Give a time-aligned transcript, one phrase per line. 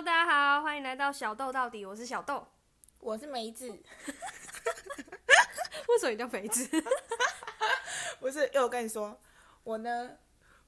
[0.00, 2.46] Hello，大家好，欢迎来到小豆到底，我是小豆。
[3.00, 3.68] 我是梅子，
[5.88, 6.66] 为什么你叫梅子？
[8.18, 9.14] 不是，因为我跟你说，
[9.62, 10.16] 我呢，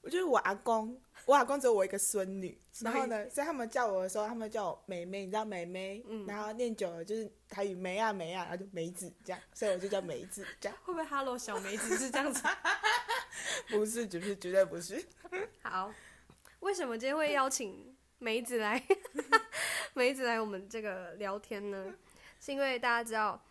[0.01, 12.43] 我就是我阿公，我阿公只有我一个孙女，然后呢，所以他们叫我的时候，他们叫我梅梅，你知道梅梅，嗯然后念久了就是台语梅啊梅啊，然后就梅子这样，所以我就叫梅子这样，会不会 Hello 小梅子是这样子？
[13.69, 15.03] 不是，绝对绝对不是，
[15.63, 15.91] 好，
[16.59, 17.92] 为什么今天会邀请
[18.23, 18.81] 梅子来
[19.93, 21.93] 梅子来我们这个聊天呢？
[22.39, 23.43] 是因为大家知道，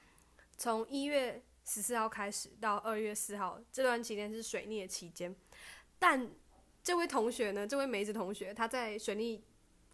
[0.57, 5.35] 从一月十四号开始到二月四号这段期间是水逆的期间，
[5.99, 6.31] 但
[6.83, 9.45] 这位同学呢，这位梅子同学，他在水逆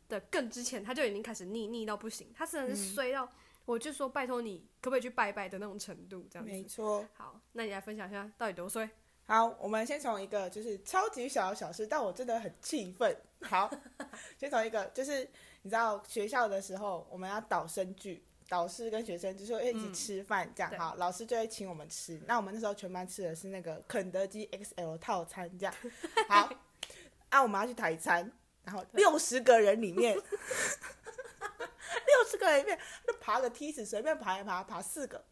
[0.09, 3.31] 的更之前，他就已经开始逆逆到不行，他甚至是衰到，
[3.65, 6.53] 我就说拜托你可不可以去拜拜的那种程度，这样子。
[6.53, 7.05] 没错。
[7.15, 8.89] 好，那你来分享一下到底多衰？
[9.29, 13.15] 好，我们先从一个就是超级小的小事，但我真的很气愤。
[13.43, 13.71] 好，
[14.41, 15.21] 先从一个就是
[15.61, 20.71] 你知道学校的时候，我们要导生剧，导师跟学生就是会一起吃饭这样。
[20.71, 22.19] 对好，老师就会请我们吃。
[22.27, 25.75] 那我们那时候全班吃的是那个肯德基 XL 套餐这样。
[26.27, 26.49] 好，
[27.29, 28.33] 啊，我们要去台餐，
[28.65, 30.25] 然后六十个人里面， 六
[32.31, 35.23] 十个人里面就爬个梯子，随便爬一爬，爬四个。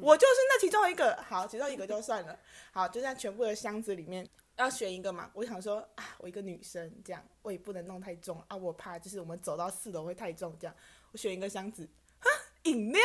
[0.00, 2.38] 我就是那其中一个，好，其中一个就算了。
[2.72, 5.30] 好，就在全部的箱子里面要选一个嘛。
[5.34, 10.76] 我想说啊，我一个女生这样，我也不能弄太重啊，我怕就是我们走到四楼会太重这样。
[11.12, 11.88] 我选一个箱子，
[12.20, 12.26] 啊，
[12.64, 13.00] 饮料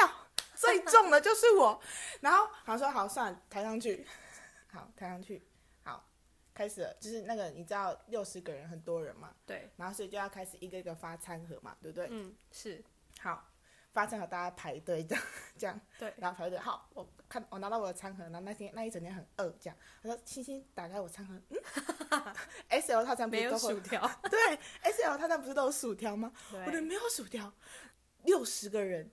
[0.55, 1.81] 最重的就是我。
[2.21, 4.05] 然后好说好算了，抬上去，
[4.67, 5.41] 好抬上去，
[5.83, 6.05] 好
[6.53, 12.07] 开始了，就是那个你知道六十个人很多人嘛，对，然后所以就要开始一个一个发餐盒嘛，对不对？
[12.11, 12.83] 嗯，是
[13.19, 13.43] 好，
[13.95, 15.23] 发餐盒大家排队这样
[15.57, 15.81] 这样。
[15.97, 16.13] 对。
[16.17, 21.57] 然后排队，好，我看我拿到我的餐盒，然后那天那一整天很饿，这样，我说星星打开我餐盒，嗯，
[22.67, 26.31] S L 套餐不是都会薯条， 对 S L 套餐不是都有薯条吗？
[26.51, 27.51] 我的对，没有薯条，
[28.23, 29.09] 六十个人，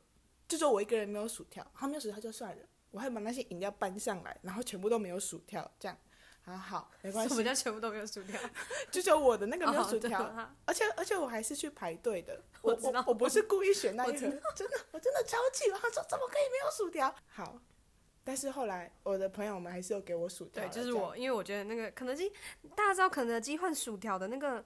[0.48, 5.96] 就说我一个人没有薯条，他没有薯条就算了，我还把那些饮料搬上来，然后全部都没有薯条，这样，
[6.44, 8.38] 好好没关什么系，叫全部都没有薯条？
[8.90, 13.00] 就只有我的那个没有哦薯条，而且而且我还是去排队的， 我我知道。
[13.06, 14.18] 我我不是故意选那一盒，
[14.56, 17.14] 真的我真的超气，我说怎么可以没有薯条？
[17.28, 17.58] 好，
[18.24, 22.28] 但是后来我的朋友们还是有给我薯条对，就是我，因为我觉得那个肯德基，
[22.74, 24.64] 大家知道肯德基换薯条的那个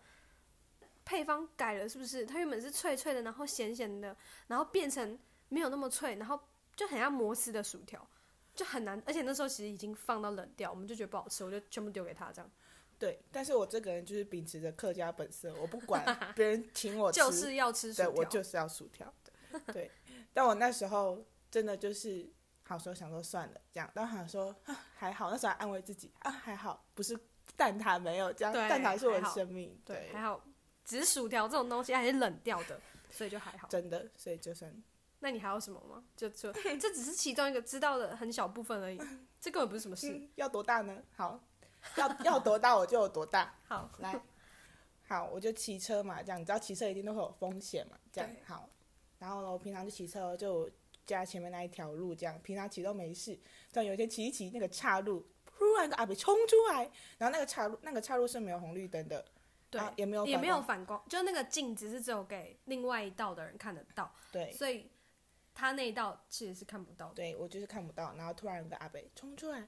[1.05, 2.25] 配方改了，是不是？
[2.25, 4.17] 它原本是脆脆的，然后咸咸的，
[4.47, 5.19] 然后变成
[5.51, 6.41] 没有那么脆，然后
[6.75, 8.07] 就很像摩斯的薯条，
[8.57, 9.01] 就很难。
[9.07, 12.51] 而且那时候其实已经放到冷掉，我们就觉得不好吃，我就全部丢给他，这样
[12.99, 16.03] 对，但是我这个人就是秉持着客家本色，我不管
[16.35, 18.25] 别人请我吃，就是要吃薯对我。
[18.25, 19.13] 就是要薯条，
[19.73, 19.91] 对，
[20.33, 22.27] 但我那时候真的就是
[22.63, 27.19] 好说想说算了这样，但想说啊 还好，那时候还安慰自己啊还好，不是
[27.55, 30.43] 蛋挞没有这样，蛋挞是我的生命，对，还好，
[30.83, 32.81] 只是薯条这种东西还是冷掉的，
[33.11, 33.69] 所以就还好。
[33.69, 34.75] 真的，所以就算
[35.27, 36.05] 那你还有什么吗？
[36.17, 39.01] 就就 这只是其中一个知道的很小部分而已，
[39.41, 40.13] 这根本不是什么事。
[40.13, 41.03] 嗯要多大呢？
[41.17, 41.41] 好，
[41.97, 43.53] 要要多大我就有多大。
[43.67, 44.23] 好，来，
[45.09, 48.71] 好，我就骑车嘛，这样你知道骑车一定都会有风险嘛，这样好。
[49.19, 50.71] 然后呢，我平常就骑车，就我
[51.05, 53.37] 家前面那一条路，这样平常骑都没事。
[53.73, 56.89] 但有一天骑一骑那个岔路，突然一个阿伯冲出来，
[57.19, 59.25] 然后那个岔路那个岔路是没有红绿灯的，
[59.71, 64.89] 对啊，也没有也没有反光反光，就那个镜子是只有给另外一道的人看得到，对所以
[65.57, 67.15] 他那一道其实是看不到的。
[67.15, 68.15] 对，我就是看不到。
[68.15, 69.67] 然后突然有个阿北冲出来，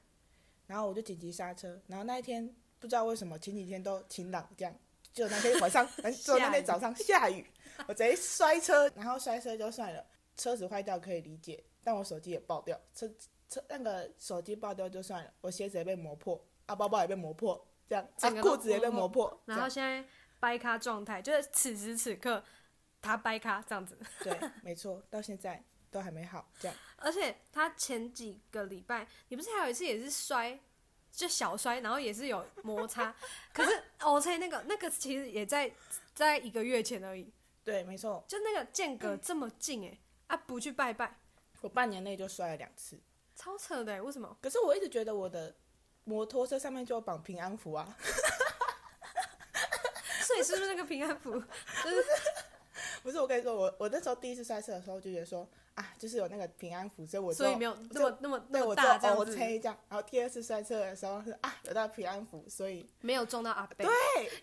[0.66, 1.80] 然后我就紧急刹车。
[1.86, 4.74] 然后那一天不知道为什么前几天都晴朗，这样
[5.14, 5.88] 就那天晚上，
[6.22, 7.50] 就那天早上下雨，
[7.86, 10.06] 我直接摔车，然后摔车就算了，
[10.36, 13.10] 车子坏掉可以理解，但我手机也爆掉，车
[13.48, 18.06] 车那个手机爆掉就算了，我鞋子也被磨破，啊包包也被磨破，这样
[18.42, 20.06] 裤子也被磨破，然后现在
[20.38, 22.44] 掰咖状态，就是此时此刻
[23.00, 26.76] 他掰咖这样子，对，没错，到现在都还没好，这样。
[26.96, 30.58] 而且他前几个礼拜，你不是还有一次也是摔，
[31.12, 33.14] 就小摔，然后也是有摩擦，
[33.52, 35.72] 可是 O C 那个那个其实也在
[36.14, 37.32] 在一个月前而已，
[37.64, 41.18] 对，没错，就那个间隔这么近哎、啊不去拜拜，
[41.60, 43.00] 我半年内就摔了两次。
[43.34, 44.36] 超扯的哎、为什么？
[44.42, 45.54] 可是我一直觉得我的
[46.02, 47.96] 摩托车上面就有绑平安符啊，
[50.26, 51.40] 所以是不是那个平安符？
[51.84, 52.04] 就 是
[53.02, 55.48] 不是我跟你说，我我那时候第一次摔车的时候就觉得说
[55.78, 59.78] 啊，就是有那个平安符，所以我就所以没有那么那么对我就大这样 O 子，K 这样。
[59.88, 63.84] 然后第二次摔车的时候是啊，有到平安符，所以没有撞到阿贝。
[63.84, 63.92] 对，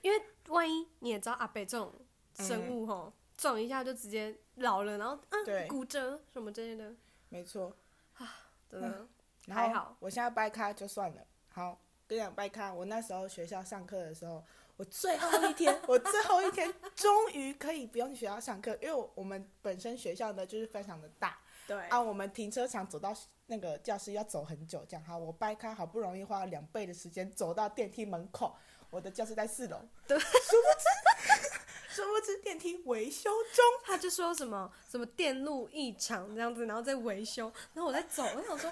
[0.02, 1.94] 因为万一你也知道阿贝这种
[2.36, 6.96] 生物吼，撞一下就直接老了，然后嗯对骨折什么之类的，
[7.28, 7.76] 没错
[8.14, 8.34] 啊。
[8.70, 9.06] 真的
[9.50, 9.98] 还好。
[10.00, 11.22] 我现在掰开就算了。
[11.50, 14.42] 好，跟你讲掰开，我那时候学校上课的时候，
[14.78, 21.38] 我最后一天， 我最后一天终于可以不用去学校上课，因为我我们本身学校呢就是非常的大。
[21.68, 21.78] 对。
[21.88, 23.16] 啊，我们停车场走到
[23.48, 28.56] 那个教室要走很久，这样哈，我掰开好不容易花了两倍的时间走到电梯门口，
[28.90, 30.20] 我的教室在四楼，对。
[30.20, 30.32] 殊不
[30.78, 31.56] 知
[31.96, 38.70] 殊不知电梯维修中，他就说什么什么电路异常这样子，然后在维修，然后我在走，我想说，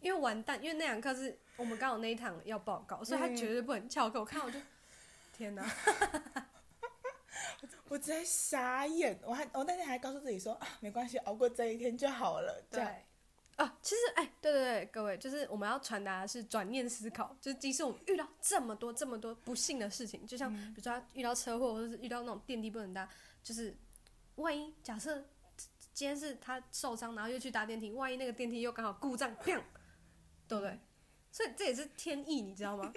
[0.00, 3.36] 因为完蛋，因为那堂课是我们刚好那一堂要报告，所以他嗯。
[3.36, 4.18] 绝对不能翘课。
[4.18, 4.58] 我看我就，
[5.32, 5.64] 天哪！
[7.88, 12.88] 我直接傻眼，我还我那天还告诉自己说啊，没关系，熬过这一天就好了，这样。
[12.88, 13.04] 对。
[13.56, 23.06] 啊，其实哎，对对对，各位，就是我们要传达的是转念思考，就是即使我们遇到这么多这么多不幸的事情，就像比如说他遇到车祸，或者是遇到那种电梯不能搭，
[23.42, 23.76] 就是
[24.36, 25.22] 万一假设
[25.92, 29.60] 今天是他受伤，然后又去搭电梯，万一那个电梯又刚好故障，砰，
[30.48, 30.80] 对不对？
[31.30, 32.90] 所以这也是天意，你知道吗？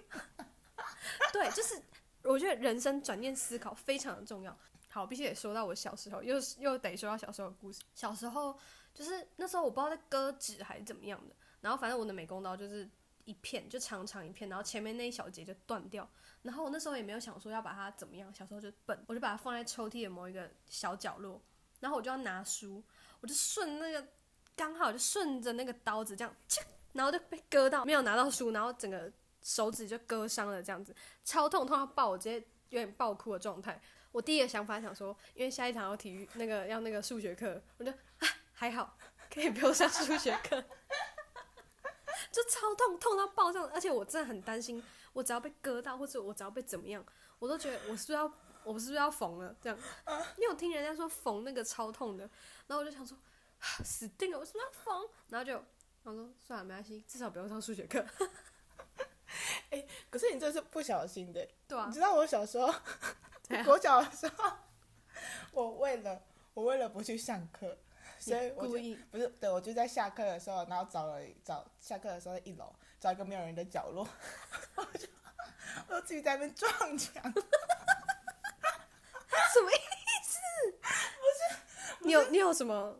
[1.33, 1.81] 对，就是
[2.25, 4.57] 我觉得人生转念思考非常的重要。
[4.89, 7.81] 好，必须得说到我小时候，又又得说到小时候的故事。
[7.93, 8.57] 小时候
[8.93, 12.89] 就是那时候我不知道在割纸还是怎么样的，然后反正我的美工刀就是
[13.25, 16.09] 一片，就长长一片，然后前面那一小节就断掉。
[16.41, 21.41] 然后我那时候也没有想说要把它怎么样，小时候就笨，我就把它放在抽屉的某一个小角落，
[21.79, 22.81] 然后我就要拿书，
[23.19, 24.07] 我就顺那个
[24.55, 26.61] 刚好就顺着那个刀子这样，切
[26.93, 29.11] 然后就被割到，没有拿到书，然后整个
[29.45, 30.93] 手指就割伤了，这样子
[31.23, 32.39] 超痛，痛到爆，我直接
[32.69, 33.79] 有点爆哭的状态。
[34.11, 38.97] 我第一个想法想说，因为下一堂要体育那个要那个数学课，我就啊还好
[39.31, 40.59] 可以不用上数学课，
[42.31, 44.83] 就超痛痛到爆这样，而且我真的很担心，
[45.13, 47.05] 我只要被割到或者我只要被怎么样，
[47.37, 48.25] 我都觉得我是不是要
[48.63, 49.77] 我是不是要缝了这样？
[50.37, 52.27] 因为我听人家说缝那个超痛的，
[52.65, 53.15] 然后我就想说
[53.59, 55.07] 啊死定了，我是不是要缝？
[55.29, 55.63] 然后就
[56.03, 58.03] 我说算了没关系，至少不用上数学课，
[60.09, 62.73] 可是你这是不小心的，对啊你，知道我小时候，
[63.41, 64.51] 怎样 国小的时候，
[65.51, 66.21] 我为了
[66.53, 67.77] 我为了不去上课，
[68.19, 74.07] 所以我就故意不是对我就在下课的时候，然后找了找下课的时候在一楼找一个没有人的角落，
[74.75, 75.07] 我就
[75.87, 77.31] 我就自己在那边撞墙，什
[79.61, 79.75] 么意
[80.23, 80.39] 思？
[80.81, 82.97] 不是，你有你有什么？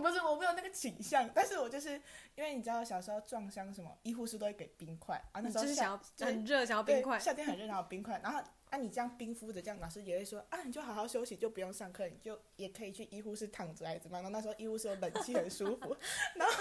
[0.00, 1.92] 不是我没有那个倾向，但是我就是
[2.34, 7.18] 因为你知道小时候撞伤什么，医护室都会给冰块啊，那时候就是想要很热，想要冰块。
[7.18, 14.22] 夏天很热，然后冰块，然后啊你这样冰敷着，这样老师也会说啊你就好好休息，就不用上课，你就也可以去医护室躺着还是怎么样。
[14.22, 15.96] 然后那时候医护室有冷气，很舒服。
[16.34, 16.54] 然后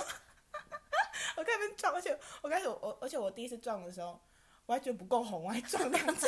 [1.38, 4.20] 我开始撞，而且我开始我而且我第一次撞的时候，
[4.68, 6.28] 我还觉得不够红，我还撞两次。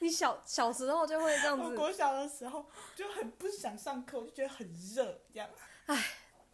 [0.00, 5.48] 你小小时候就会这样子，我国小的时候就很不想上课，我就觉得很热，这样。
[5.86, 6.04] 唉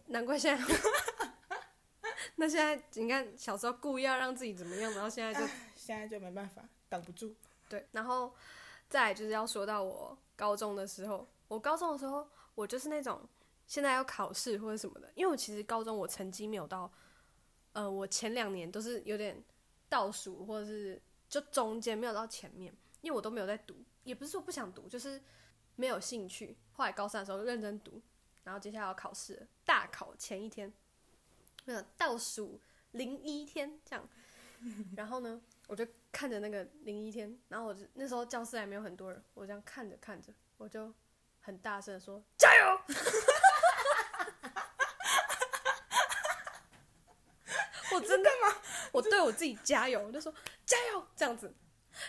[0.06, 0.64] 难怪现在。
[2.38, 7.34] 那现在你看，小时候故意要让自己怎么样，然后现在就现在就没办法，挡不住。
[7.68, 8.32] 对，然后
[8.88, 13.26] 再就是要说到我高中的时候，我高中的时候，我就是那种
[13.66, 16.90] 现在要考试或者什么的，因为我其实高中我成绩没有到，
[17.72, 19.42] 呃，我前两年都是有点
[19.88, 22.74] 倒数或者是就中间没有到前面，
[23.06, 25.22] 因为我都没有在读，也不是说不想读，就是
[25.76, 26.56] 没有兴趣。
[26.72, 28.02] 后来高三的时候认真读，
[28.42, 30.72] 然后接下来要考试了，大考前一天，
[31.64, 32.60] 没有倒数
[32.90, 34.08] 零一天这样，
[34.96, 40.92] 然后呢，我就看着那个零一天，然后我就那时候教室还没有很多人，我这样看着看着，我就
[41.40, 42.80] 很大声的说加油！
[47.94, 48.48] 我真的吗？
[48.90, 50.34] 我对我自己加油，我就说
[50.66, 51.54] 加油，这样子。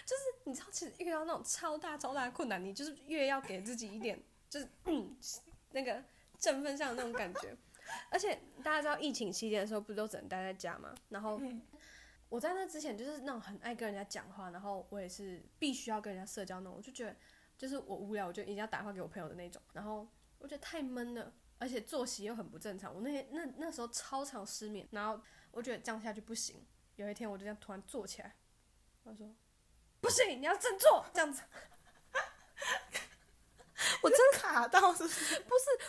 [0.05, 4.67] 就是你知道，其实遇到那种超大超大的困难，你就是越要给自己一点， 就是，
[5.71, 6.03] 那个
[6.37, 7.55] 振奋上的那种感觉。
[8.11, 10.93] 而且大家知道疫情期间的时候，不都只能待在家嘛？
[11.07, 11.41] 然后
[12.27, 17.15] 我在那之前就是那种很爱跟人家讲话，然后我也是必须要跟人家社交那种，我就觉得
[17.57, 19.61] 就是我无聊，我就一定要打电话给我朋友的那种。
[19.71, 20.05] 然后
[20.37, 22.93] 我觉得太闷了，而且作息又很不正常。
[22.93, 26.61] 我那天那那时候超常失眠，然后我觉得这样下去不行。
[26.97, 28.35] 有一天我就这样突然坐起来，
[29.03, 29.33] 我说
[30.01, 31.43] 不行，你要振作，这样子。
[34.01, 35.43] 我真卡到是不是？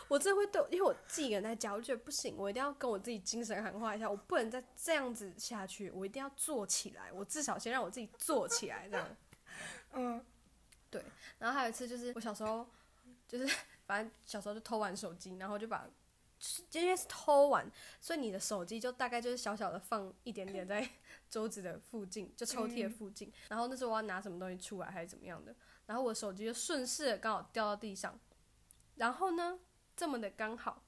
[0.09, 9.17] 我真的会对，因为我自己一个人在家，我就觉得不行，我一定要跟我自己精神喊话一下，我不能再这样子下去，我一定要做起来，我至少先让我自己做起来，这样。
[9.93, 10.25] 嗯，
[10.91, 11.03] 对
[11.39, 12.67] 然后还有一次就是我小时候，
[13.27, 15.87] 就是反正小时候就偷玩手机，然后就把，
[16.69, 17.67] 就因为是偷玩，
[18.01, 20.87] 所以你的手机就大概就是小小的放一点点在
[21.31, 23.33] 桌子的附近，就抽屉的附近。
[23.49, 25.55] 然后那时候我要拿什么东西出来还是怎么样的，
[25.87, 28.19] 然后我手机就顺势刚好掉到地上，
[28.97, 29.59] 然后呢
[29.97, 30.85] 这么的刚好，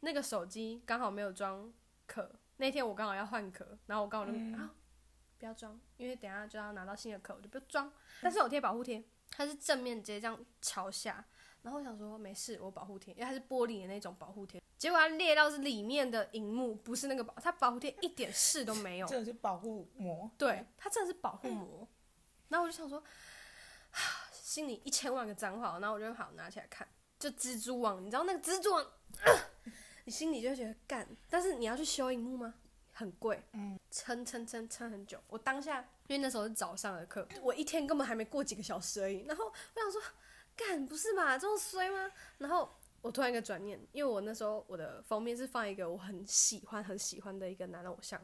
[0.00, 1.72] 那个手机刚好没有装
[2.06, 4.74] 壳，那天我刚好要换壳，然后我刚好就、啊
[5.38, 7.92] 不要装，因为等下就要拿到新的壳，我就不装。
[8.20, 11.24] 但是我贴保护贴，它是正面直接这样朝下，
[11.68, 20.30] 然后我想说没事，我保护贴，因为它是玻璃的那种保护贴，结果它裂到是里面的荧幕，不是那个保，它保护贴一点事都没有，真的是保护膜。
[20.38, 21.86] 对，它真的是保护膜。
[22.48, 23.04] 然后我就想说，
[24.32, 28.86] 心里一千万个脏话，然后我就好拿起来看，就蜘蛛网，你知道那个蜘蛛网，
[30.04, 32.54] 你心里就会觉得干，但是你要去修荧幕吗？
[32.94, 35.20] 很贵，嗯，撑撑撑撑很久。
[35.28, 39.24] 我当下因为那时候是早上的课，我一天根本还没过几个小时而已。
[39.26, 40.02] 然后我想说，
[40.58, 42.10] 干不是吧，这么衰吗？
[42.38, 42.68] 然后
[43.00, 48.20] 我突然一个转念，因为我那时候我的封面是放一个我很喜欢很喜欢的一个男偶像，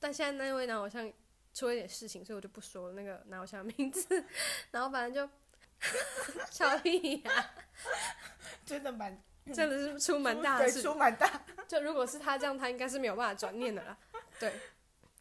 [0.00, 1.10] 但现在那位男偶像
[1.54, 4.24] 出了一点事情，所以我就不说了那个男偶像的名字。
[4.72, 5.32] 然后反正就
[6.50, 7.50] 小屁呀、
[8.66, 9.22] 真的蛮
[9.54, 11.44] 真的是出蛮大的对，事出蛮大。
[11.68, 13.96] 就如果是他这样，他应该是没有办法转念的啦。
[14.38, 14.52] 对，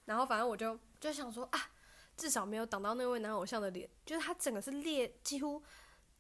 [0.05, 1.70] 然后反正我就就想说啊，
[2.17, 5.62] 至少没有挡到那位男偶像的脸，就是他整个是裂，几乎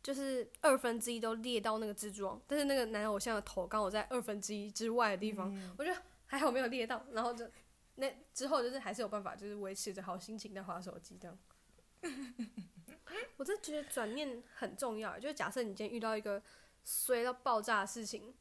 [0.03, 7.47] 就是二分之一都裂到那个蜘蛛网，但是那个男偶像的头刚好在二分之一之外的地方，我觉得还好没有裂到，然后就
[7.95, 11.37] 那之后就是还是有办法，就是维持着好心情在划手机这样。
[13.37, 16.41] 我真的觉得转念很重要，就是假设你今天遇到一个
[16.83, 18.33] 衰到爆炸的事情，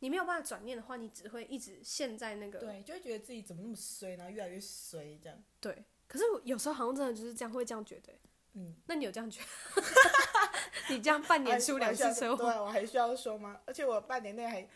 [0.00, 5.42] 你没有办法转念的话，你只会一直陷在那个对，就会觉得自己怎么那么衰，然后越来越衰这样。
[5.60, 5.84] 对。
[6.06, 8.20] 可是有时候好像真的就是这样，会这样觉得欸。
[8.54, 9.42] 嗯，那你有这样觉
[9.76, 9.82] 得？
[10.90, 13.60] 你这样半年出两次车对，祸，我还需要说吗？
[13.66, 14.68] 而且我半年内还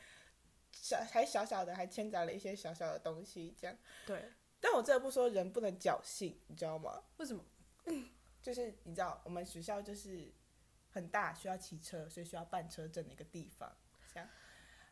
[0.72, 3.76] 小还小小的还牵杂了一些小小的东西，这样。
[4.06, 7.02] 对，但我这不说人不能侥幸，你知道吗？
[7.18, 7.44] 为什么？
[8.42, 10.32] 就是你知道，我们学校就是
[10.90, 13.72] 很大，需要骑车，所以需要办车证的一个地方。
[14.12, 14.28] 这样，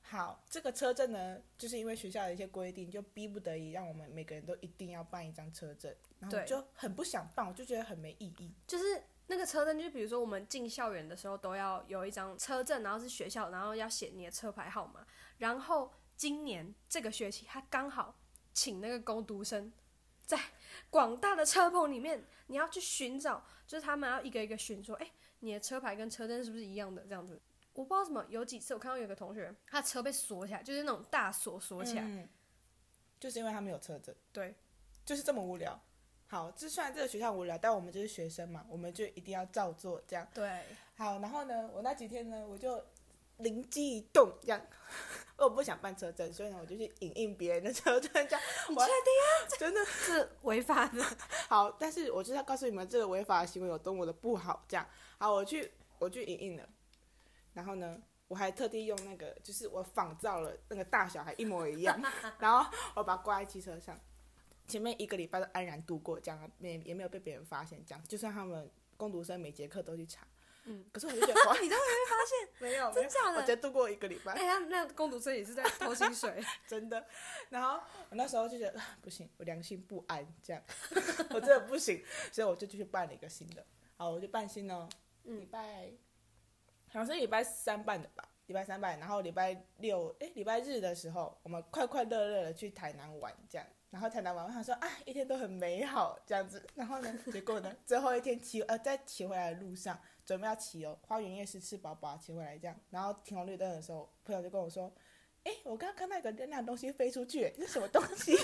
[0.02, 8.54] 好，这个车证呢，就是因为学校的一些规定，就逼不得已让我们每个人都一定要办一张车证，然后我就很不想办，我就觉得很没意义。
[8.66, 15.06] 就是那个车证，就是比如说我们进校园的时候都要有一张车证，然后是学校，然后要写你的车牌号码。
[15.38, 18.18] 然后今年这个学期，他刚好
[18.52, 19.72] 请那个工读生
[20.26, 20.36] 在
[20.90, 25.08] 广大的车棚里面，你要去寻找，就是他们要一个一个寻说，哎、
[25.38, 27.02] 你的车牌跟车证是不是一样的？
[27.04, 27.40] 这样子。
[27.72, 32.02] 我不知道什么，有几次我看到有个同学，他的车被锁起来，就是那种大锁锁起来。
[32.02, 32.28] 嗯，
[33.20, 34.56] 就是因为他没有车证，对，
[35.04, 35.80] 就是这么无聊。
[36.30, 40.24] 好，这虽然这个学校无聊，但我们就是学生嘛，我们就一定要照做这样。
[40.32, 40.62] 对，
[40.96, 42.80] 好，然后呢，我那几天呢，我就
[43.38, 44.60] 灵机一动，这样，
[45.36, 48.40] 我不想办车证，所以呢，我就去影印别人的车证，这样。
[48.68, 49.26] 你我确定啊？
[49.58, 51.04] 真的是违法的。
[51.50, 54.64] 好，但是我就是要告诉你们，这个违法的行为有多么的不好。
[54.68, 54.86] 这样，
[55.18, 56.68] 好，我去我去影印了，
[57.54, 62.00] 然后呢，我还特地用那个，就是我仿造了那个大小还一模一样，
[62.38, 63.98] 然后我把它挂在汽车上，
[64.70, 70.26] 前面一个礼拜都安然度过，这样没也没有被别人发现，这样，就算他们工读生每节课都去查，
[70.64, 72.48] 嗯，可是我就觉得 哇，你都没发现？
[72.60, 76.42] 没有，真假的我直接度过一个礼拜哎、，呀，那工读生也是在偷薪水。
[76.68, 77.04] 真的。
[77.48, 80.62] 然后我那时候就觉得啊不行，我良心不安，这样
[81.30, 83.66] 我真的不行，所以我就继续办了一个新的。
[83.96, 84.88] 好，我就办新的哦，
[85.24, 85.90] 嗯礼拜
[86.88, 93.66] 好像是礼拜三办的吧，礼拜三办，然后礼拜六哎礼拜日的时候，我们快快乐乐的去台南玩这样。
[93.90, 96.64] 然后台南玩，我想说啊，一天都很美好这样子。
[96.74, 102.76] 然后呢， 结果呢，最后一天骑呃在骑回来的路上，准备要骑哦，花园夜市吃饱饱骑回来这样。
[102.90, 104.92] 然后停红绿灯的时候，朋友就跟我说，
[105.44, 108.36] 哎，我刚刚看到一个亮亮东西飞出去，这是什么东西？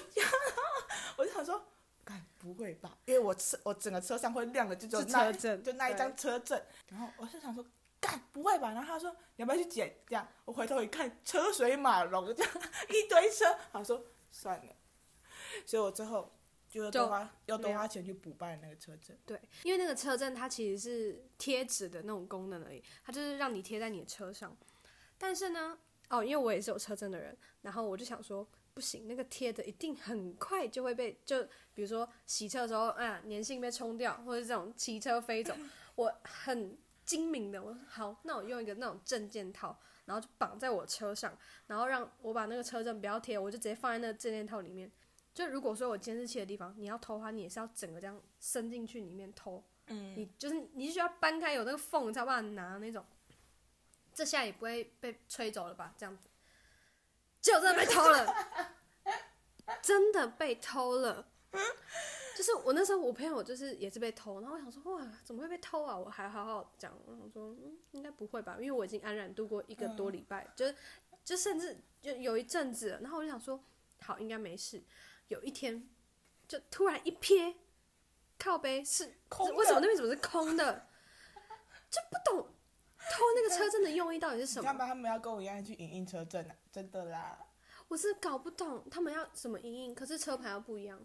[1.17, 1.65] 我就想说，
[2.05, 2.99] 干不会吧？
[3.05, 6.61] 因为我车我整个车上会亮的就只有那车证就那一张车证。
[6.89, 7.65] 然后我就想说，
[8.01, 8.73] 干不会吧？
[8.73, 9.97] 然后他说你要不要去捡？
[10.09, 12.53] 这样我回头一看，车水马龙，这样
[12.89, 13.45] 一堆车。
[13.73, 14.73] 他说算了，
[15.65, 16.33] 所以我最后
[16.69, 19.17] 就要多花要多花钱去补办那个车证。
[19.25, 24.57] 对，因为那个车证它其实是贴纸的那种功能而已，它就是让你贴在你的车上。
[25.17, 25.79] 但是呢，
[26.11, 35.55] 哦，因为我也是有车证的人，然后我就想说，不行，那个贴的一定很快就会被，就比如说洗车的时候，啊，粘性被冲掉，或者是这种骑车飞走，
[35.97, 41.37] 我很精明的，我说好，那我用一个那种证件套，然后就绑在我车上，
[41.67, 44.91] 然后让我把那个车证不要贴，我就直接放在那个证件套里面。
[45.37, 49.63] 就如果说有监视器的地方，你要偷的话，你也是要整个这样伸进去里面偷。
[49.89, 53.05] 嗯，你就是你需要搬开有那个缝才有办法拿那种，
[54.15, 55.93] 这下也不会被吹走了吧？
[55.99, 56.31] 这样子，
[57.43, 58.35] 结果真的被偷了，
[59.83, 61.29] 真的被偷了。
[62.35, 65.95] 就是我那时候我朋友就是也是被偷，然后我想说哇怎么会被偷啊？
[65.95, 70.75] 我还好好讲，我想说嗯应该不会吧，因为我已经安然度过一个多礼拜，就是
[71.23, 73.63] 就甚至就有一阵子，然后我就想说
[74.01, 74.83] 好应该没事。
[75.29, 75.89] 有一天
[76.47, 77.55] 就突然一瞥，
[78.39, 80.87] 靠背是空的为什么那边怎么是空的？
[81.91, 82.49] 就不懂
[82.99, 84.63] 偷那个车证的用意到底是什么？
[84.63, 87.39] 你看吧，他们要跟我一样去影印车证啊，真的啦，
[87.89, 90.99] 我是搞不懂他们要什么阴影，可是车牌又不一样，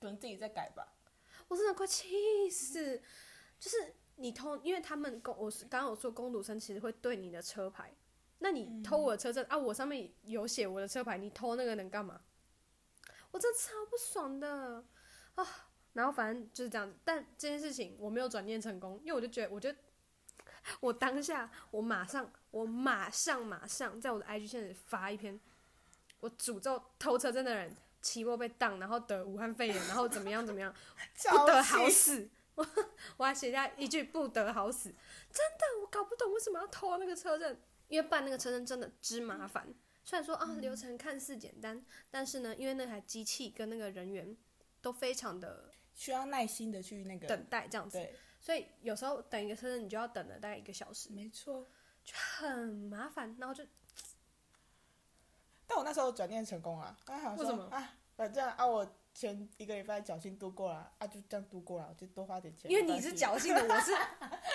[0.00, 0.92] 可能自己在改吧。
[1.48, 3.02] 我真的快气死！
[3.58, 7.92] 就是你偷，因为他们公我是刚刚有说工读生其实会对你的车牌，
[8.38, 12.20] 那你偷我的车阵、啊，我上面有写我的车牌，你偷那个能干嘛？
[13.34, 14.84] 我真的超不爽的
[15.34, 15.44] 啊！
[15.92, 19.76] 然后反正就是这样子，但这件事情我没有转念成功，因为我就觉得，我觉得
[20.78, 25.40] 我当下我马上我马上马上在我的 IG 现在发一篇，
[26.20, 27.76] 我诅咒偷车证的人。
[28.00, 30.70] 期末被当，然后得武汉肺炎，然后怎么样怎么样，
[31.30, 32.28] 不得好死。
[32.54, 32.66] 我
[33.16, 34.90] 我还写下一句不得好死。
[34.90, 39.74] 真的，我搞不懂为什么要偷那个车证，因为办那个车证真的之麻烦。
[40.04, 44.36] 虽然说啊流程看似简单，但是呢，因为那台机器跟那个人员
[44.80, 51.66] 都非常的需要耐心的去那个等待这样子，对，所以有时候等一个车证，你就要等了大概一个小时，没错。
[52.04, 53.34] 就很麻烦。
[53.40, 53.64] 然后就，
[55.66, 57.30] 但我那时候转念成功了，刚好
[57.70, 57.96] 啊？
[58.14, 62.68] 反正啊，我前一个礼拜侥幸度过了，啊，就这样度过了，我就多花点钱。
[62.68, 63.92] 因为你是侥幸的， 我是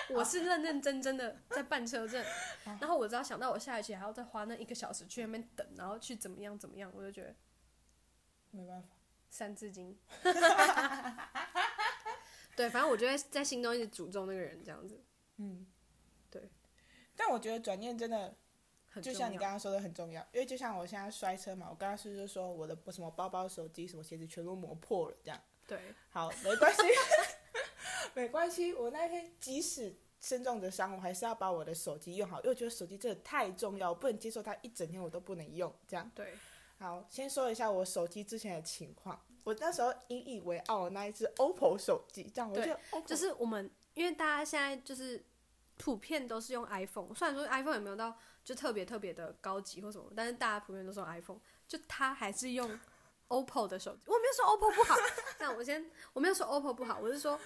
[0.09, 2.23] 我是认认真真的在办车证，
[2.65, 7.33] 然后我只要想到我下一期还要再花那一个小时去那边等，然后去怎么样怎么样，我就觉得
[8.51, 8.89] 没办法，
[9.29, 9.97] 三字经。
[12.55, 15.01] 对，反正我就会在心中一直诅咒那个人这样子。
[15.37, 15.65] 嗯，
[16.29, 16.51] 对。
[17.15, 18.35] 但我觉得转念真的，
[19.01, 25.41] 就像你刚刚说的很重要，因为就像我现在摔车嘛，我刚刚是不是说我的什么包包、手机、什么鞋子全部磨破了这样？
[25.68, 25.79] 对，
[26.10, 26.82] 好，没关系，
[28.15, 28.74] 没关系。
[28.74, 35.74] 我那天即使身中的伤，我还是要把我的手机用好，因为我觉得手机真的太重要，我不能接受它一整天我都不能用。
[35.88, 36.34] 这样，对，
[36.77, 39.20] 好，先说一下我手机之前的情况。
[39.46, 45.24] 我那时候引以为傲的那一只 OPPO 手机，这样我觉对得 OPPO 就是我们因为大家现在就是
[45.79, 52.79] 普遍都是用 iPhone，虽然说 iPhone 也没有到就特别特别的高级或什么，但是大家普遍都是用 iPhone，就他还是用
[53.29, 54.03] OPPO 的手机。
[54.07, 54.96] 我没有说 OPPO 不好，
[55.39, 57.39] 那我先我没有说 OPPO 不好，我是说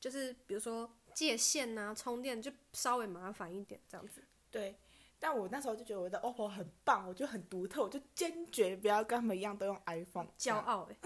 [0.00, 4.22] 就是比如说借线啊、充电就稍微麻烦一点这样子。
[4.50, 4.78] 对。
[5.18, 10.96] 但我那时候就觉得我的 OPPO 很棒，我就很独特，我就坚决不要跟他们一样都用 iPhone，骄傲哎、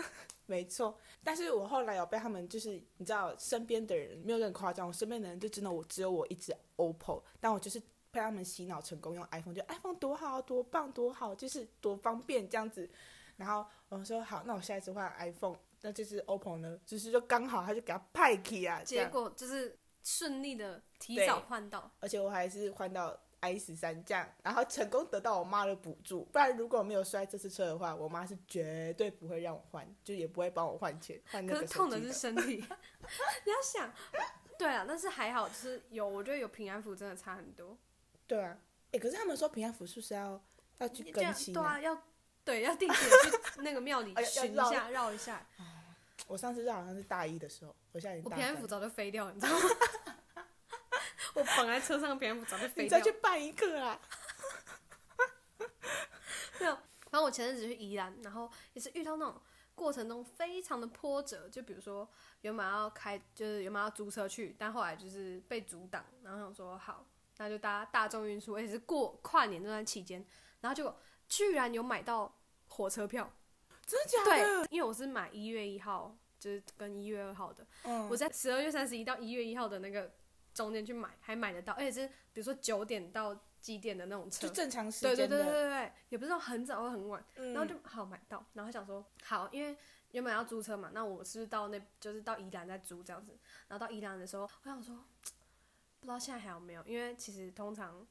[0.47, 7.81] 没错，但是我后来有被他们就是你知道身边的人没有很夸张，我身边的人就真的我只有我一只 OPPO，但我就是
[8.11, 12.89] 被他们洗脑成功用 iPhone，就 iPhone 多好多棒多好，就是多方便这样子。
[13.37, 23.19] 然后我说好，那我下一次换 iPhone，那这只 OPPO 呢，就是就刚好他就给他派去啊，结，果就是顺利的提早换到，而且我还是换到
[23.51, 32.57] i 十三这样，然后成功得到我妈的补助，不然如果没有摔这次车的话，我妈是绝对不会让我换，就也不会帮我换钱换那可个手机是痛的是身体。
[33.45, 33.93] 你要想，
[34.59, 37.77] 对啊，但是还好，就是有，我觉得有平安符真的差很多。
[38.27, 38.59] 对啊，
[38.93, 40.43] 哎，可是他们说平安符是不是要
[40.79, 42.03] 要去更新对啊，要
[42.45, 45.47] 对要定期去那个庙里 哎要巡一下，绕一下。
[46.27, 49.61] 我上次是好像是大一的时候，我现在我平安符早就飞掉了，你知道吗？
[51.37, 53.13] 我绑在车上的平安符早就飞掉了你再去。
[53.21, 54.01] 办一个啊！
[56.59, 56.73] 没有，
[57.11, 59.39] 然后我前阵子去宜兰，然后也是遇到那种
[59.75, 62.09] 过程中非常的波折，就比如说
[62.41, 70.25] 原本要开，就是原本要租车去，但后来就是被阻挡，然后想说好，那就搭大众运输，而且是过跨年这段期间，
[70.63, 72.35] 然后结果居然有买到
[72.69, 73.31] 火车票，
[73.85, 80.11] 真的假的对的？，因为我是买一月一号，就是跟一月二号的，嗯，我在十二月三十一到一月一号的那个
[80.57, 89.77] 中间去买，还买得到，而且是比如说九点到几点的那种车就，正常时间对对，对对对对，也不是说很早或很晚，嗯然后就好买到，然后想说好，因为
[90.13, 93.39] 原本要租车嘛，那我是是到那就是到宜兰再租这样子，
[93.69, 94.97] 然后到宜兰的时候，我想说
[96.01, 98.07] 不知道现在还有没有，因为其实通常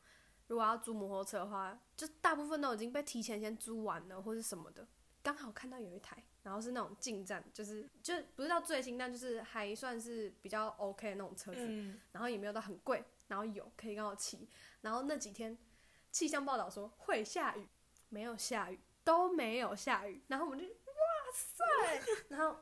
[0.47, 4.88] 如果要租摩托车的话，就大部分都已经被提前先租完了或是什么的，
[5.25, 14.47] 刚好看到有一台，然后是那种进站，就是就不是到最新，但就是还算是比较 OK 的那种车子，嗯，然后也没有到很贵，然后有可以刚好骑。
[14.81, 15.57] 然后那几天
[16.11, 17.67] 气象报道说会下雨，
[18.09, 20.21] 没有下雨，都没有下雨。
[20.27, 20.71] 然后我们就哇
[21.33, 21.65] 塞，
[22.29, 22.57] 然后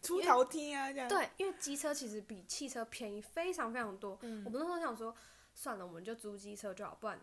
[0.00, 4.18] 出头天啊，这样，对，因为机车其实比汽车便宜非常非常多。
[4.22, 5.14] 嗯我们那时候想说，
[5.54, 7.20] 算了，我们就租机车就好，不然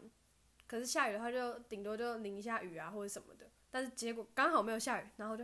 [0.67, 3.49] 可是下雨的话就顶多就淋一下雨啊或者什么的。
[3.73, 5.43] 但是结果刚好没有下雨，然后就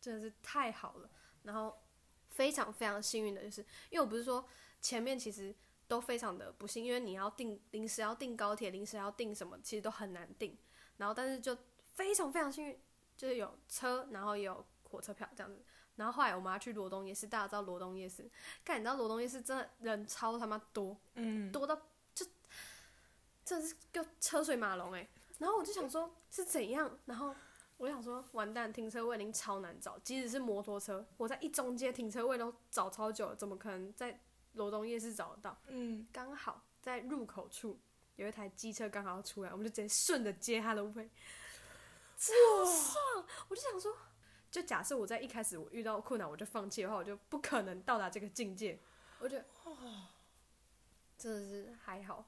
[0.00, 1.08] 真的是太好了。
[1.44, 1.80] 然后
[2.30, 4.44] 非常非常幸运的就是，因为我不是说
[4.80, 5.54] 前面其实
[5.86, 10.58] 都非常的不幸，因为你要订临时要订高铁，临时要订什么，其实都很难订。
[10.96, 11.56] 然后但是就
[11.92, 12.76] 非常非常幸运，
[13.16, 15.62] 就是有车，然后也有火车票这样子。
[15.94, 18.28] 然后后来我们要去罗东夜市，大家知道罗东夜市，
[18.64, 21.76] 看你知道罗东夜市真的人超他妈多，嗯，多到
[22.12, 22.26] 就
[23.44, 25.08] 真的是就车水马龙哎、
[25.44, 27.34] 然后我就想说是怎样，然后
[27.76, 34.18] 我就想说完蛋，停车位已经超难找，即使是摩托车，我在一中街停车位都找超久了，怎么可能在
[34.54, 35.60] 罗东夜市找得到？
[35.66, 37.78] 嗯，刚好在入口处
[38.16, 41.10] 有一台机车刚好要出来，我们就直接顺着接他的位，
[42.16, 42.32] 超
[42.64, 43.26] 爽！
[43.48, 43.94] 我就想说，
[44.50, 48.80] 就假设我在一开始我遇到困难我就放弃的话，我就不可能到达这个境界。
[49.18, 49.44] 我觉得
[51.18, 52.24] 真的是还好，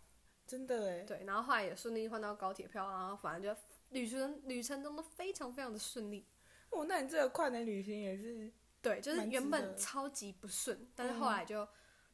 [0.46, 1.24] 真的哎，对。
[1.24, 6.26] 然后后来也顺利换到高铁票，然后反正就旅程旅程中都非常非常的顺利。
[6.70, 11.66] 哦，那你这个跨年旅行也是，对，就是原本超级不顺，但是后来就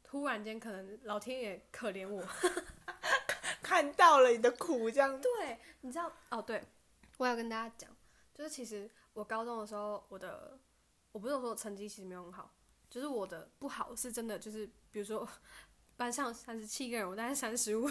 [0.05, 2.23] 突然间可能老天爷可怜我，
[3.63, 6.63] 看到了你的苦，这样，对，你知道哦，对，
[7.17, 7.91] 我要跟大家讲，
[8.35, 10.59] 就是其实我高中的时候，我的
[11.13, 12.55] 我不是说我成绩其实没有很好，
[12.91, 15.27] 就是我的不好是真的，就是比如说
[16.03, 17.89] 班上三十七个人，我大概三十五，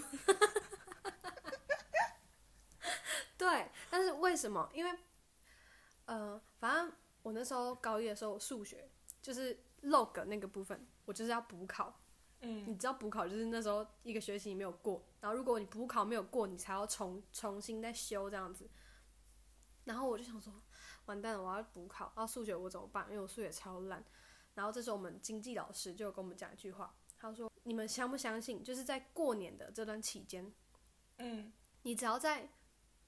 [3.38, 4.69] 对，但是为什么？
[4.74, 5.00] 因为
[6.04, 12.02] 呃，反正我那时候高一的时候，数学就是 log 那个部分，我就是要补考。
[12.41, 18.69] 嗯，你知道补考就是那时候一个学期你没有过，然后如果你补考没有过，你才要重重新再修这样子。
[19.86, 20.52] 然后我就想说，
[21.06, 23.06] 完蛋了，我要补考，然后数学我怎么办？
[23.10, 24.04] 因为我数学超烂。
[24.54, 28.63] 然后这时候我们经济老师就跟我们讲一句话，他说：“你们相不相信？
[28.63, 30.51] 就是在过年的这段期间，
[31.17, 31.53] 嗯，
[31.84, 32.49] 你只要在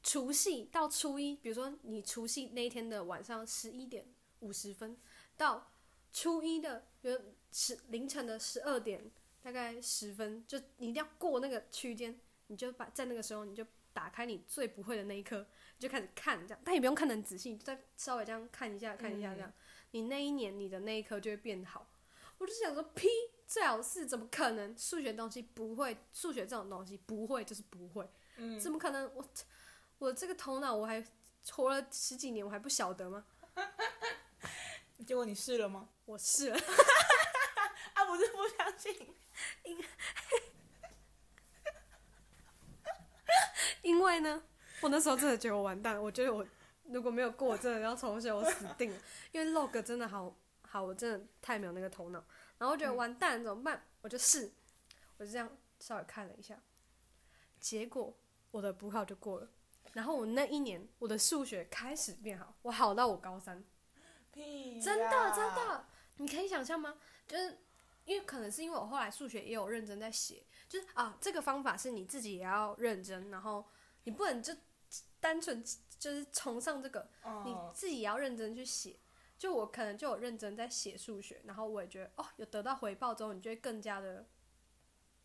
[0.03, 4.05] 除夕到初一，比如说你除夕那一天的晚上十一点
[4.41, 4.95] 五十分
[5.35, 5.71] 到
[6.11, 7.19] 初一的，比如
[7.51, 9.09] 十凌晨的十二点
[9.41, 15.43] 大概十分，就你一定要过那个区间，你就把在那个时候你就打开你最不会的那一刻，
[15.77, 19.51] 你就开始看这样，但也不用看得很仔细，你就再稍微这样看一下看一下这样，
[19.89, 21.89] 你那一年你的那一刻就会变好。
[22.39, 23.07] 我就想说，屁，
[23.53, 24.75] 最好是怎么可能？
[24.75, 29.05] 数学东西不会，数学这种东西不会就是不会，嗯怎么可能？
[29.13, 29.23] 我
[29.99, 31.05] 我这个头脑我还
[31.51, 33.23] 活了十几年，我还不晓得吗？
[35.05, 35.87] 结果你试了吗？
[36.05, 36.57] 我试了，
[37.93, 39.13] 啊，不是不相信，
[43.83, 44.41] 因为呢，
[44.81, 46.43] 我那时候真的觉得我完蛋了，我觉得我
[46.85, 48.97] 如果没有过，我真的要重修，我死定了。
[49.31, 50.35] 因为 log 真的好
[50.67, 52.25] 好，我真的太没有那个头脑，
[52.57, 53.85] 然后我觉得完蛋怎么办？
[54.01, 54.53] 我就试，
[55.17, 56.61] 我就这样稍微看了一下，
[57.59, 58.17] 结果
[58.51, 59.49] 我的补考就过了。
[59.91, 63.63] 然后我那一年我的数学开始变好，我好到我高三，
[64.31, 65.85] 屁，真的真，的，
[66.17, 66.97] 你可以想象吗？
[67.27, 67.59] 就是
[68.05, 73.65] 因为可能是因为我后来数学也有认真在写，就是啊，这个方法是你自己也要认真，然后
[74.03, 74.53] 你不能就
[75.19, 75.63] 单纯
[75.99, 77.07] 就是崇尚这个，
[77.45, 78.99] 你嗯，自己也要认真去写。
[79.43, 84.25] 就我可能就有认真在写数学，然后我也觉得哦，有得到回报之后，你就会更加的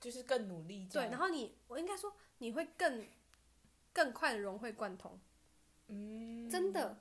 [0.01, 3.07] 就是更努力这对，然后你我应该说你会更
[3.93, 5.21] 更快的融会贯通。
[5.87, 6.99] 嗯，真的，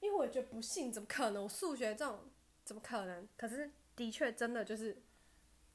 [0.00, 1.44] 因为我觉得不信，怎么可能？
[1.44, 2.18] 我数学这种
[2.64, 3.28] 怎么可能？
[3.36, 5.00] 可是的确真的就是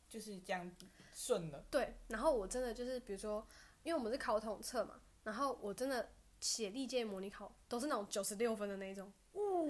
[0.10, 0.70] 就是这样
[1.14, 1.96] 顺了，对。
[2.10, 3.48] 然后我真的就是，比如说，
[3.84, 9.10] 因为我们是考统测嘛，然后我真的写历届模拟考都是那种九十六分的那种。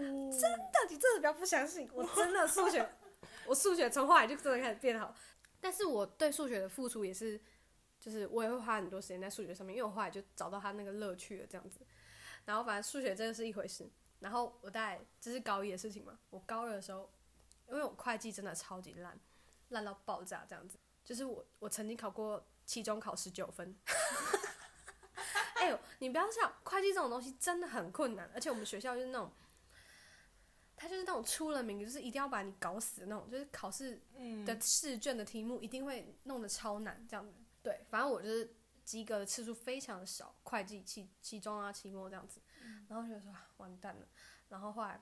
[0.03, 2.87] 哦，真的，你真的不要不相信， 我真的数学，
[3.45, 5.15] 我数学从后来就真的开始变好。
[5.59, 7.39] 但是我对数学的付出也是，
[7.99, 11.79] 就是我也会花很多时间在数学上面，因为我后来就找到它那个乐趣了，这样子。
[12.45, 13.89] 然后反正数学真的是一回事。
[14.19, 17.11] 然后我大概这是高一的事情嘛，我高二的时候，
[17.67, 19.19] 因为我会计真的超级烂，
[19.69, 20.77] 烂到爆炸这样子。
[21.03, 23.75] 就是我我曾经考过期中考十九分。
[25.55, 29.31] 哎呦，你不要笑，会计这种东西真的很困难，而且我们学校就是那种，
[30.81, 37.35] 他就是那种出了名，就是一定要把你搞死的那种，就是考试嗯，的试卷的题目一定会弄得超难这样子。
[37.61, 42.41] 对，反正我就是及格的次数非常的少，会计、期期中啊、期末这样子。
[42.87, 44.07] 然后就说啊完蛋了，
[44.49, 44.99] 然后后来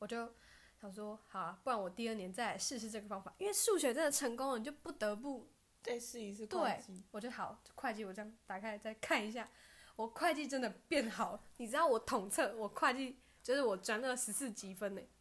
[0.00, 0.34] 我就
[0.80, 5.48] 想说，好啊，不然我第二年再来试试这个方法，因为数学真的成功了，你就不得不
[5.80, 9.48] 再试一次对会计，我就好，会计我这样打开再看一下，
[9.94, 11.40] 我会计真的变好了。
[11.58, 15.19] 你知道我统测我会计就是我专二十四积分呢、哇，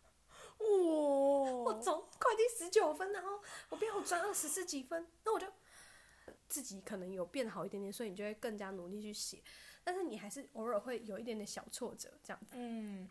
[0.60, 5.48] 我从快递十九分，然后我变我转二十四几分，那我就
[6.48, 9.41] 自己可能有变好一点点，所以你就会更加努力去写，
[9.84, 12.54] 但是你还是偶尔会有一点点小挫折这样子。
[12.56, 13.10] 嗯，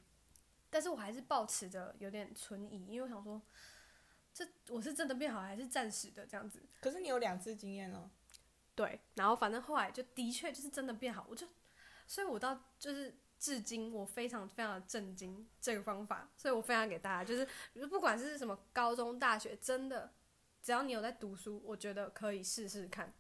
[0.71, 3.41] 但是我还是保持着有点存疑，因为我想说，
[4.35, 6.63] 这我是真的变好还是暂时的这样子。
[6.81, 8.11] 可是你有两次经验哦，
[8.75, 11.47] 对，然后反正后来就的确就是真的变好，我就，
[12.07, 17.46] 所以我到就是至今我非常非常的震惊这个方法，所以我分享给大家，就是
[17.87, 20.12] 不管是什么高中、大学，真的
[20.62, 23.14] 只要你有在读书，我觉得可以试试看。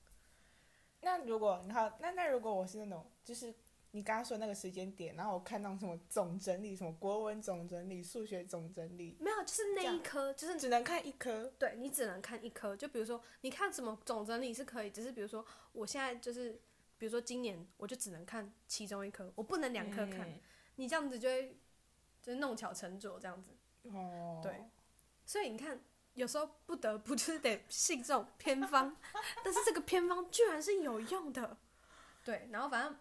[1.00, 3.54] 那如果你看，那那如果我是那种，就是
[3.92, 11.52] 你刚刚说那个时间点，然后我看到什么总整理，什么国文总整理、数学总整理，没有，就是那一科，就是只能看一科。
[11.56, 12.76] 对你只能看一科。
[12.76, 16.60] 就比如说，你看什么总整理是可以，只是比如说我现在就是，
[16.98, 20.28] 比如说今年我就只能看其中一科，我不能两科看。
[20.28, 20.40] 嗯
[20.80, 21.58] 你这样子就会
[22.22, 23.50] 就是弄巧成拙这样子。
[23.90, 24.70] 哦，对
[25.26, 25.80] 所以你看，
[26.14, 28.96] 有时候不得不 就是得信这种偏方，
[29.42, 31.56] 但是这个偏方居然是有用的。
[32.24, 32.96] 对，然后反正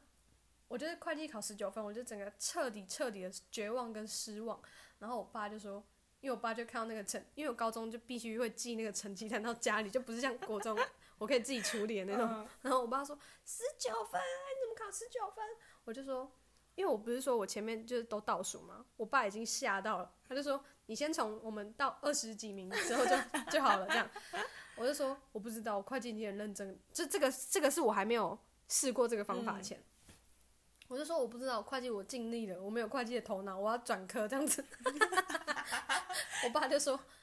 [0.67, 4.59] 我觉得会计考十九分，我就整个彻底彻底的绝望跟失望。
[4.97, 5.83] 然后我爸就说，
[6.19, 10.75] 因为我爸就看到那个成，因为我高中就必须会寄那个成绩单到家里，就不是像国中
[11.17, 12.27] 我可以自己处理的那种。
[12.29, 15.43] 嗯 然后我爸说十九分，你怎么考十九分？
[15.85, 16.31] 我就说，
[16.75, 23.15] 因为我不是说我前面就是都倒数嘛，我爸已经吓到了，他就说你先从我们到二十几名之后就
[23.51, 24.09] 就好了，这样。
[24.75, 29.83] 我就说我不知道，我会计已经很认真，这这个这个是我还没有试过这个方法前。
[30.87, 34.63] 我就说我不知道会计，我尽力了，我没有会计的头脑，我要转科这样子。
[36.45, 37.16] 我爸就说：“那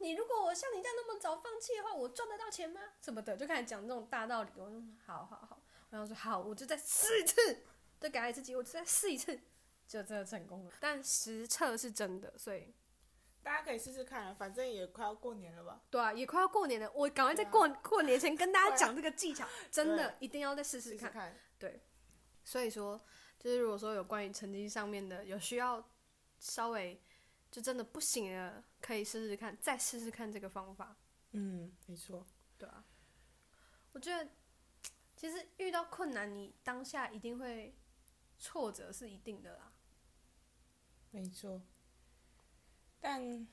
[0.00, 2.80] 你如果我像你这样那么早放弃的话，我赚得到钱吗？
[3.02, 4.50] 什么的，就开始讲这种大道理。
[4.56, 7.64] 我说好好好，然后说好，我就再试一次，
[7.98, 9.38] 再给他一次机会，我就再试一次，
[9.86, 10.72] 就真的成功了。
[10.80, 12.74] 但实测是真的，所以
[13.42, 15.82] 大家可以试试看啊，反正也快要过年了吧。
[15.90, 20.98] 对啊，也快要过年了，我赶快在过、过年前跟大家讲这个技巧，真的一定要再试试看。
[20.98, 21.80] 试试看，
[22.42, 22.98] 所以说，
[23.38, 25.86] 就是如果说有关于成绩上面的有需要，
[26.38, 26.98] 稍微
[27.50, 30.96] 就真的不行了，可以试试看，再试试看这个方法。
[31.32, 32.26] 嗯，没错。
[32.58, 32.84] 对啊，
[33.92, 34.28] 我觉得
[35.16, 37.74] 其实遇到困难，你当下一定会
[38.38, 39.72] 挫折是一定的啦。
[41.10, 41.60] 没错，
[43.00, 43.46] 但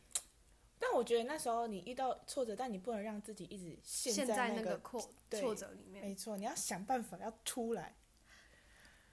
[0.77, 7.95] 但我觉得那时候你遇到挫折，但你不能让自己一直陷在那个挫对挫折里面，没错，你要想办法要出来。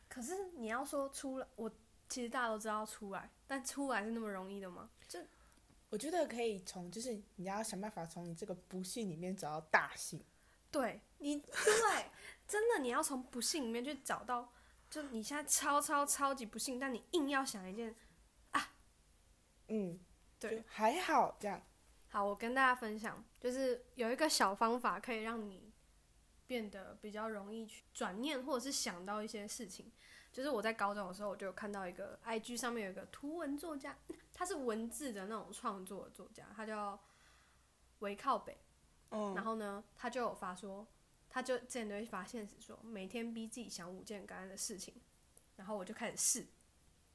[0.09, 1.71] 可是你要说出来，我
[2.09, 4.91] 其实大家都知道出来，但出来是那么容易的吗？
[5.09, 5.19] 就
[5.95, 10.21] 我觉得可以从，就是你要想办法从你这个不幸里面找到大幸。
[10.69, 12.11] 对你对，
[12.49, 14.53] 真的你要从不幸里面去找到，
[14.91, 17.95] 就你现在超超超级不幸，但你硬要想一件
[18.51, 18.73] 啊，
[19.69, 20.01] 嗯，
[20.41, 21.63] 对还好这样。
[22.09, 25.73] 好，我跟大家分享，就是有一个小方法可以让你
[26.45, 29.93] 变得比较容易去转念，或者是想到一些事情。
[30.35, 33.97] 就是我在高中的时候，我就有看到一个 IG 上面有一个图文作家，
[34.35, 37.01] 他是文字的那种创作的作家，他叫
[38.01, 38.59] 维靠北。
[39.11, 40.85] 嗯，然后呢，他就有发说，
[41.31, 44.93] 他就之前都会发现实说，每天逼自己想五件感恩的事情，
[45.55, 46.47] 然后我就开始试。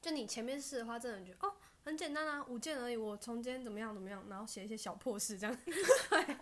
[0.00, 1.54] 就你前面试的话，真的觉得哦
[1.84, 5.54] 很简单啊，五件而已，我从今天怎么样怎么样，然后写一些小破事这样。
[6.08, 6.36] 对，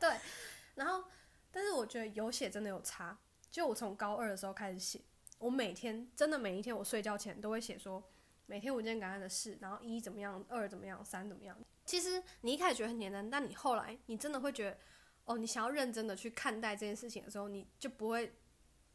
[0.00, 0.18] 对，
[0.74, 1.04] 然后
[1.50, 3.18] 但是我觉得有写真的有差。
[3.50, 5.00] 就我从高二的时候开始写，
[5.38, 8.02] 我每天真的每一天我睡觉前都会写说，
[8.46, 11.56] 每天五件感恩的事，然后一怎么样，二怎么样，三怎么样。
[11.84, 14.78] 其实你一开始觉得很简单，但你后来你真的会觉得，
[15.26, 18.32] 哦，你想要认真的去看待这件事情的时候，你就不会，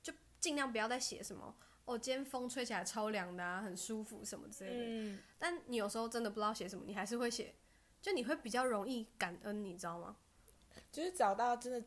[0.02, 4.84] 就尽量不要再写什么，哦，今天风吹起来超凉的啊，很舒服什么之类的。
[4.86, 7.54] 嗯，但你有时候真的不知道写什么，你还是会写，
[8.02, 10.17] 就你会比较容易感恩，你知道吗？
[10.91, 11.84] 就是找到真的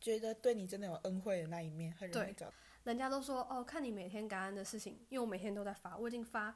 [0.00, 2.52] 觉得对你真的有恩惠的那一面，很容易对找。
[2.86, 6.54] 人家都说哦，看你每天感恩的事情，因为我每天都在发，我已经发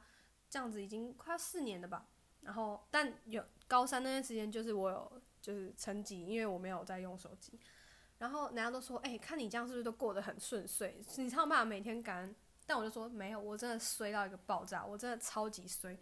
[0.49, 2.07] 这样子已经快要四年了吧。
[2.41, 7.59] 然后，但有高三那段时间，就是我有就是成绩，因为我没有在用手机。
[8.17, 11.03] 然后人家都说，哎、看你这样是不是都过得很顺遂？
[11.17, 12.35] 你才有办法每天感恩。
[12.65, 15.97] 但我就说没有，我真的衰到一个爆炸，我真的超级衰。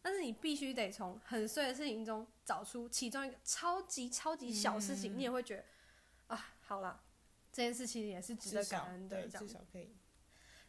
[0.00, 5.64] 但是你必须得从很衰的事情中找出其中一个超级超级小事情，嗯你也会觉得
[6.28, 7.00] 啊，好啦，
[7.52, 9.94] 这件事情也是值得感恩的，至少可以。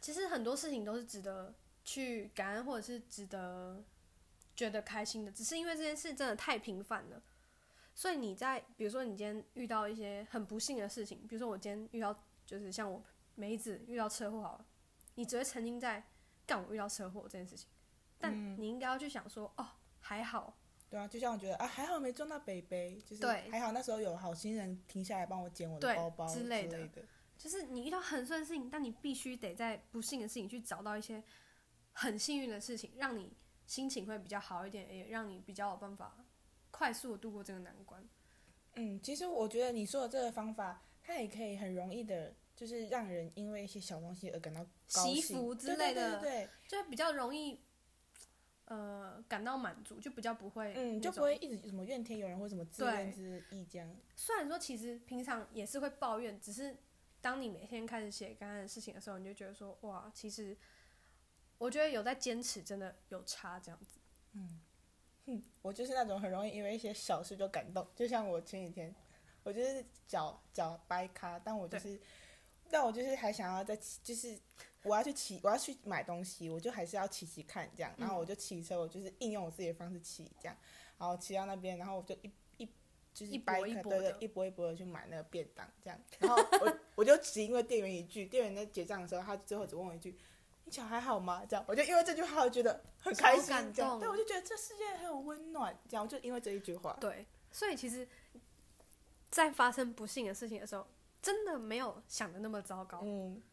[0.02, 3.82] 其实很多事情都是值得去感恩，或者是值得
[4.54, 7.24] 觉得开心的，只是因为这件事真的太频繁了，
[7.96, 12.14] 所以你在比如说你今天遇到一些很不幸的事情，比如说我今天遇到
[12.46, 13.02] 就是像我
[13.36, 14.66] 梅子遇到车祸好了，
[15.16, 16.04] 你只会沉浸在
[16.46, 17.70] 干我遇到车祸这件事情，
[18.20, 19.66] 但你应该要去想说哦
[20.02, 20.58] 还好，
[20.94, 26.88] 对啊，就像我觉得啊，还好没撞到北北，就是还好那时候有好心人停下来帮我捡我的包包之之类的。
[26.90, 27.04] 的。
[27.36, 31.24] 就是你遇到很顺的事情，但你必须得在不幸的事情去找到一些
[31.94, 33.34] 很幸运的事情，让你
[33.66, 36.24] 心情会比较好一点，也让你比较有办法
[36.70, 38.08] 快速的度过这个难关。
[38.76, 46.50] 嗯，其实我觉得你说的这个方法，它也可以很容易的就是让人因为一些小东西而感到高祈兴福之对对类的对对。
[46.68, 47.60] 就比较容易，
[48.74, 51.22] 呃，感到满足，就比较不会，嗯，就不。
[51.22, 53.88] 会一直什么怨天尤人或什么自怨自艾这样。
[54.16, 56.76] 虽然说其实平常也是会抱怨，只是
[57.22, 60.58] 当你每天开始写刚刚的事情的时候，你就觉得说，哇，其实
[61.60, 64.00] 我觉得有在坚持，真的有差这样子。
[64.32, 64.60] 嗯
[65.28, 68.94] 哼，我就是那种很容易因为一些小事就感动，就像我前几天，
[69.44, 72.02] 我就是脚脚掰咖，但我就是，
[72.72, 74.40] 但我就是还想要再，就是
[74.84, 80.56] 我要去骑，我要去买东西，我就还是要骑骑看这样，然后我就骑车，我就是应用我自己的方式骑这样，
[80.98, 82.66] 然后骑到那边，然后我就一一
[83.14, 90.18] 就是一波掰开，一波的对对，一波一波的去买那个便当这样，然后 我我就只因为店员一句，店员在结账的时候，他最后只问我一句。
[90.66, 91.44] 你脚还好吗？
[91.46, 98.08] 这样，我就因为这句话，我觉得很开心，这样动对，我就觉得这世界很有温暖，这样，我就因为这一句话，对，所以其实，
[99.30, 100.88] 在发生不幸的事情的时候，
[101.22, 103.02] 真的没有想的那么糟糕。
[103.04, 103.44] 嗯，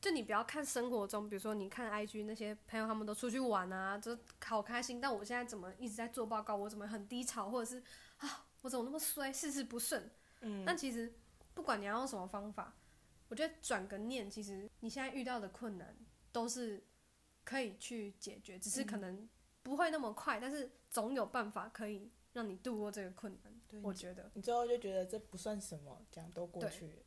[0.00, 7.82] 就你不要看生活中，比如说你看 IG 那些朋友他们都出去玩啊，就好开心，但我现在怎么一直在做报告，我怎么很低潮，或者是
[8.18, 10.10] 啊，我怎么那么衰，事事不顺。
[10.40, 11.12] 嗯，但其实
[11.52, 12.76] 不管你要用什么方法，
[13.28, 15.96] 我觉得转个念，其实你现在遇到的困难
[16.30, 16.80] 都是
[17.42, 19.28] 可以去解决，只是可能
[19.64, 23.52] 不会那么快，但是总有办法可以让你度过这个困难。
[23.66, 27.02] 对我觉得你最后就觉得这不算什么，这样都过去了，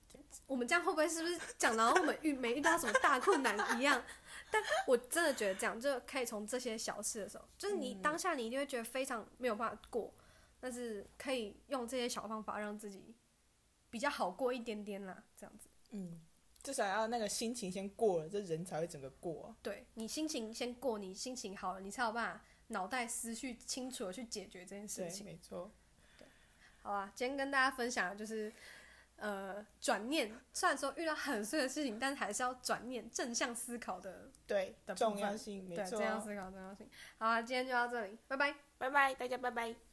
[0.47, 4.03] 我们这样会不会是不是讲到我们遇没遇到什么大困难一样？
[4.51, 10.13] 但我真的觉得这样就可以从这些小事的时候，就是你当下你一定会觉得非常没有办法过，
[10.59, 13.15] 但是可以用这些小方法让自己
[13.89, 15.69] 比较好过一点点啦，这样子。
[15.91, 16.21] 嗯，
[16.61, 19.55] 至少要那个心情先过了，这人才会整个过啊。
[19.61, 25.25] 对你心情先过，你心情好了，你才有办法脑袋思绪清楚的去解决这件事，情。
[25.25, 25.71] 没错。
[26.81, 28.51] 好啊，今天跟大家分享的就是，
[29.21, 30.31] 呃，转念。
[30.51, 36.07] 虽然说遇到很碎的事情，但是还是要转念，正向思考的，对的重要性没对，错正。
[36.07, 36.89] 向思考的重要性。
[37.19, 38.55] 好啊，今天就到这里，拜拜。
[38.77, 39.90] 拜拜，大家拜拜。